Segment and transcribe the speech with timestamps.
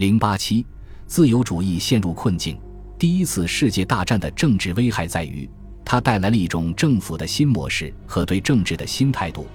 [0.00, 0.64] 零八七，
[1.06, 2.58] 自由主义陷入困境。
[2.98, 5.46] 第一次世界大战的政治危害在于，
[5.84, 9.46] 它带来了一种政府的新模式和对政治的新态度。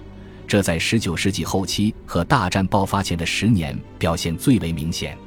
[0.45, 5.17] 这在十九世纪后期和大战爆发前的十年表现最为明显。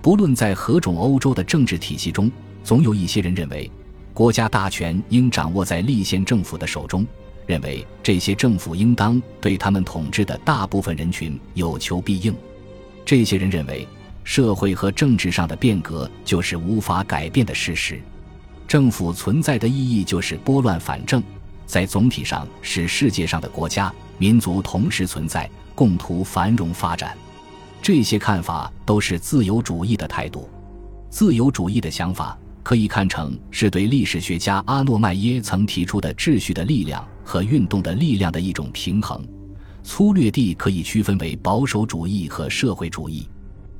[0.00, 3.70] 不论在何种欧洲的政治体系中，总有一些人认为，
[4.14, 7.06] 国家大权应掌握在立宪政府的手中，
[7.44, 12.34] 认为这些政府应当对他们统治的大部分人群有求必应。
[13.04, 13.86] 这些人认为。
[14.24, 18.00] 社会和政治上的变革就是无法改变的事实。
[18.66, 21.22] 政府存在的意义就是拨乱反正，
[21.66, 27.16] 在总体上使世界上的国家、民族同时存在，共图繁荣发展。
[27.82, 30.48] 这些看法都是自由主义的态度。
[31.10, 39.22] 自由主义的想法可以看成是对历史学家阿诺迈耶曾提出的秩序的力量和运动的力量的一种平衡。
[39.82, 43.28] 粗略地可以区分为保守主义和社会主义。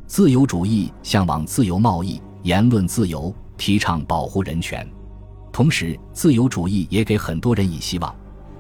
[0.06, 4.86] 自由主义向往自由贸易、言论自由，提倡保护人权。
[5.50, 8.14] 同时，自由主义也给很多人以希望：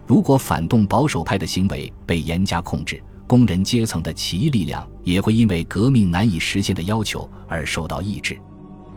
[0.06, 8.38] 如果反动保守派的行为被严加控制，工人阶层的起义力量也会因为革命难以实现的要求而受到抑制。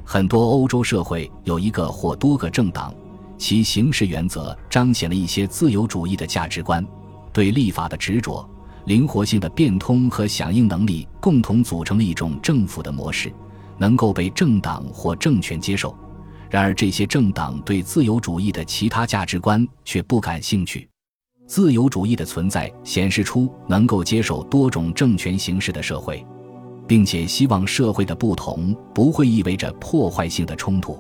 [0.06, 2.94] 很多欧洲社会有一个或多个政党，
[3.38, 6.86] 其行事原则彰显了一些自由主义的价值观，
[7.34, 8.48] 对立法的执着。
[8.88, 13.30] 灵活性的变通和响应能力共同组成了一种政府的模式，
[13.77, 15.93] 能够被政党或政权接受。
[16.49, 20.88] 然而，这些政党对自由主义的其他价值观却不感兴趣。
[21.45, 26.25] 自由主义的存在显示出能够接受多种政权形式的社会，
[26.88, 30.97] 并且希望社会的不同不会意味着破坏性的冲突。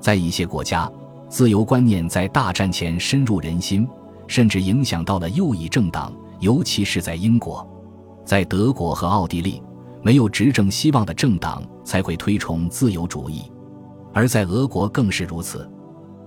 [0.00, 0.88] 在一些国家，
[1.28, 3.84] 自由观念在大战前深入人心，
[4.28, 6.14] 甚至影响到了右翼政党。
[6.40, 7.66] 尤其是在英国，
[8.24, 9.62] 在德国和奥地利，
[10.02, 13.50] 没有执政希望的政党才会推崇自由主义；
[14.12, 15.68] 而在俄国更是如此。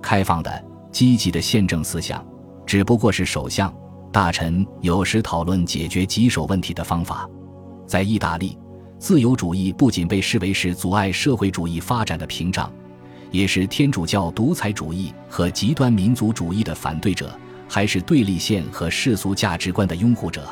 [0.01, 2.25] 开放的、积极的宪政思想，
[2.65, 3.73] 只不过是首相、
[4.11, 7.29] 大臣有时讨论解决棘手问题的方法。
[7.85, 8.57] 在意大利，
[8.97, 12.71] 自由主义不仅被视为是阻碍社会主义发展的屏障，
[13.31, 17.37] 也是天主教独裁主义和极端民族主义的反对者。
[17.69, 20.49] 还是对立线和世俗价值观的拥护者，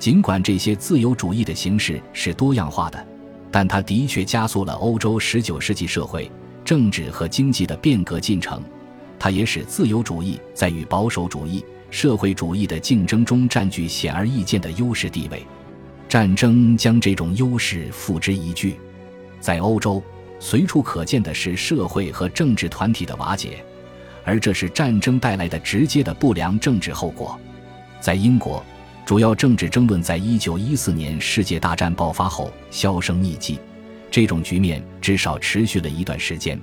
[0.00, 3.06] 尽管这些自由主义的形式是多样化的，
[3.50, 6.30] 但它的确加速了欧洲19世纪社会、
[6.64, 8.60] 政治和经济的变革进程。
[9.18, 15.46] 它也使自由主义在与保守主义、社会主义的竞争中占据显而易见的优势地位。
[16.08, 18.74] 战争将这种优势付之一炬。
[19.38, 20.02] 在欧洲，
[20.40, 23.64] 随处可见的是社会和政治团体的瓦解。
[24.30, 27.36] 而这是战争带来的直接的不良政治后果。
[28.00, 28.64] 在英国，
[29.04, 33.58] 主要政治争论在一九一四年世界大战爆发后销声匿迹。
[34.08, 36.56] 这种局面至少持续了一段时间。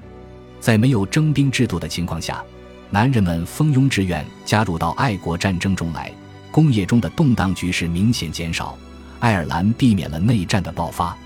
[0.62, 2.42] 在没有征兵制度的情况下，
[2.90, 6.10] 男人们蜂拥志愿加入到爱国战争中来，
[6.50, 8.78] 工业中的动荡局势明显减少。
[9.20, 11.18] 爱尔兰避免了内战的爆发。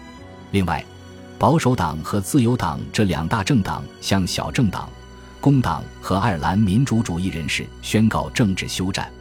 [0.49, 0.83] 另外，
[1.37, 4.89] 保守党和自由党这两大政党向小政党。
[5.41, 9.11] 工党和爱尔兰民主主义人士宣告政治休战，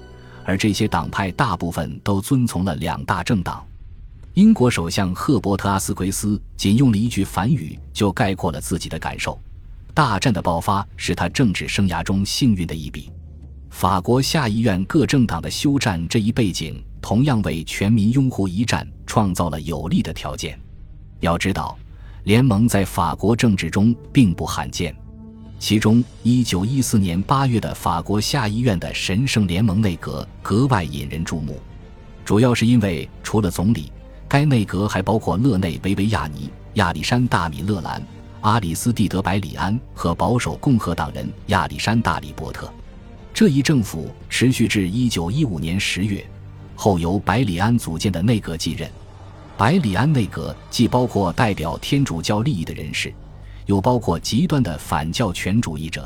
[0.44, 3.66] 而这些党派大部分都遵从了两大政党。
[4.34, 9.41] 英国首相赫伯特·阿斯奎斯仅用了一句反语就概括了自己的感受：
[9.94, 13.10] 大战的爆发是他政治生涯中幸运的一笔。
[13.70, 20.60] 法国下议院各政党的休战这一背景，同样为全民拥护一战创造了有利的条件。
[21.20, 21.78] 要知道，
[22.25, 24.94] 联盟在法国政治中并不罕见。
[25.60, 31.60] 其中，1914年8月的法国下议院的神圣联盟内阁格外引人注目，
[32.25, 33.93] 主要是因为除了总理，
[34.26, 38.03] 该内阁还包括勒内·维维亚尼、亚历山大·米勒兰、
[38.41, 42.72] 阿里斯蒂德·百里安和保守共和党人亚历山大·里伯特。
[43.34, 46.27] 这一政府持续至1915年10月，
[46.75, 48.91] 后由百里安组建的内阁继任。
[49.59, 53.12] 百里安内阁既包括代表天主教利益的人士。
[53.71, 56.05] 又包括极端的反教权主义者。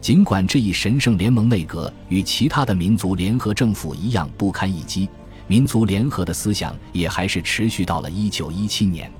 [0.00, 5.08] 尽管这一神圣联盟内阁与其他的民族联合政府一样不堪一击，
[5.48, 9.10] 民族联合的思想也还是持续到了1917年。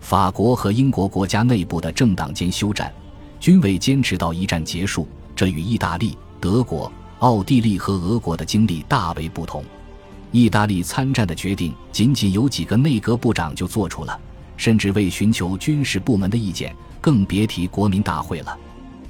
[0.00, 2.92] 法国和英国国家内部的政党间休战，
[3.40, 5.08] 均未坚持到一战结束。
[5.34, 9.64] 这与意大利、德国、奥地利和俄国的经历大为不同。
[10.30, 14.20] 意大利参战的决定，仅仅有几个内阁部长就做出了，
[14.56, 16.72] 甚至未寻求军事部门的意见。
[17.00, 18.56] 更别提国民大会了。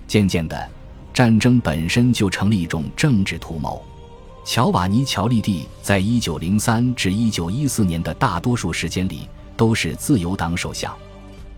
[0.06, 0.68] 渐渐的，
[1.12, 3.84] 战争本身就成了一种政治图谋。
[4.44, 10.96] 乔瓦尼·乔利蒂在1903至1914年的大多数时间里都是自由党首相。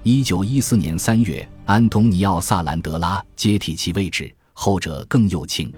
[0.02, 5.72] 一九一四年三月，安东尼奥·萨兰德拉接替其位置，后者更右倾。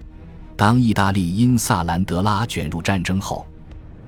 [0.56, 3.44] 当意大利因萨兰德拉卷入战争后，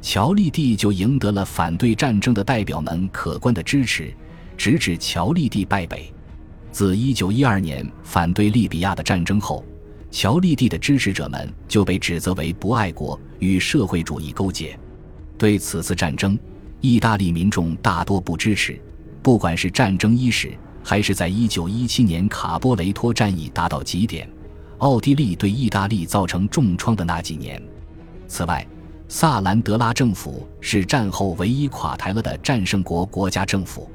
[0.00, 4.14] 乔利蒂就赢得了反对战争的代表们可观的支持，
[4.56, 6.10] 直至乔利蒂败北。
[6.74, 9.64] 自一九一二年反对利比亚的战争后，
[10.10, 14.76] 乔利蒂的支持者们就被指责为不爱国，与社会主义勾结。
[15.38, 16.36] 对此次战争，
[16.80, 18.76] 意大利民众大多不支持。
[19.22, 24.28] 不管是战争伊始，还是在一九一七年卡波雷托战役达到极点，
[24.78, 27.62] 奥地利对意大利造成重创的那几年。
[28.26, 28.66] 此外，
[29.06, 33.88] 萨兰德拉政府是战后唯一垮台了的战胜国国家政府。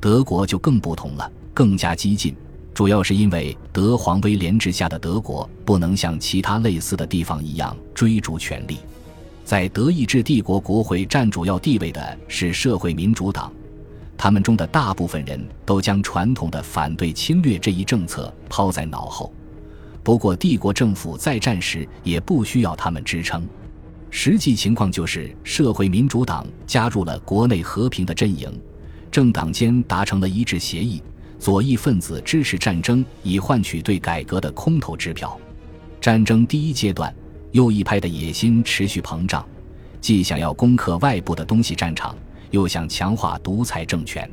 [0.00, 2.34] 德国就更不同了，更加激进，
[2.74, 8.78] 主要是因为德皇威廉治下的德国不能像其他类似的地方一样追逐权力。
[9.44, 13.52] 在德意志帝国国会占主要地位的是社会民主党。
[14.16, 19.32] 他们中的大部分人都将传统的反对侵略这一政策抛在脑后。
[20.02, 23.46] 不过，帝国政府在战时也不需要他们支撑。
[24.10, 28.48] 实际情况就是，社会民主党加入了国内和平的阵营，
[29.10, 31.02] 政党间达成了一致协议。
[31.38, 35.38] 左翼分子支持战争，以换取对改革的空头支票。
[36.00, 37.14] 战争第一阶段，
[37.52, 39.46] 右翼派的野心持续膨胀，
[40.00, 42.14] 既想要攻克外部的东西战场。
[42.50, 44.30] 又想强化独裁政权，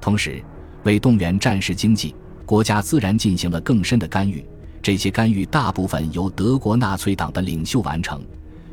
[0.00, 0.42] 同时
[0.84, 2.14] 为动员战时经济，
[2.46, 4.42] 国家自然进行了更深的干预。
[4.80, 8.24] 这些干预大部分由德国纳粹党的领袖完成，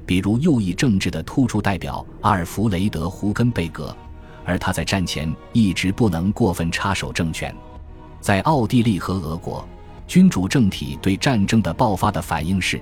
[0.06, 3.94] 比如右翼政治的突出代表阿尔弗雷德·胡根贝格，
[4.48, 7.54] 而他在战前一直不能过分插手政权。
[8.22, 9.68] 在奥地利和俄国，
[10.08, 12.82] 君主政体对战争的爆发的反应是，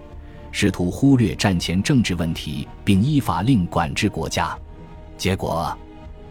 [0.52, 4.56] 试图忽略战前政治问题，并依法令管制国家，
[5.18, 5.76] 结果。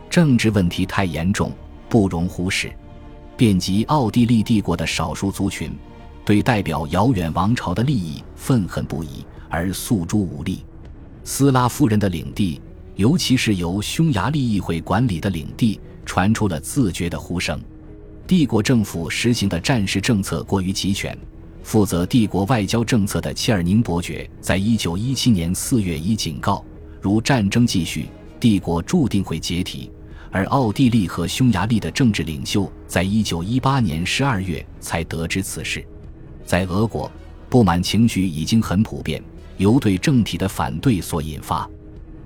[0.09, 1.51] 政治问题太严重，
[1.89, 2.73] 不容忽视。
[3.37, 5.77] 遍及奥地利帝国的少数族群，
[6.25, 10.65] 对代表遥远王朝的利益愤恨不已，而诉诸武力。
[11.25, 12.61] 斯拉夫人的领地，
[12.97, 17.61] 尤其是由匈牙利议会管理的领地，传出了自觉的呼声。
[18.27, 21.17] 帝国政府实行的战时政策过于集权。
[21.63, 26.65] 负责帝国外交政策的切尔宁伯爵，在一九一七年四月已警告：
[27.01, 28.07] 如战争继续，
[28.39, 29.91] 帝国注定会解体。
[30.31, 35.85] 而奥地利和匈牙利的政治领袖在一九一八年十二月才得知此事。
[36.45, 37.11] 在俄国，
[37.49, 39.23] 不满情绪已经很普遍，
[39.57, 41.69] 由对政体的反对所引发。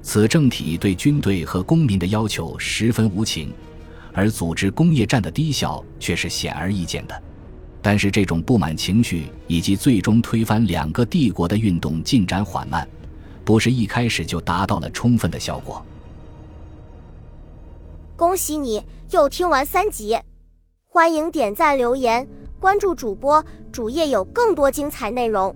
[0.08, 3.52] 此政体对军队和公民的要求十分无情，
[4.14, 7.22] 而组织工业战的低效却是显而易见的。
[7.82, 12.88] 但是，这种不满情绪以及最终推翻两个帝国的运动进展缓慢，
[13.44, 15.84] 不是一开始就达到了充分的效果。
[18.16, 20.18] 恭喜你又听完三集，
[20.86, 22.26] 欢迎点赞、留言、
[22.58, 25.54] 关注主播，主页有更多精彩内容。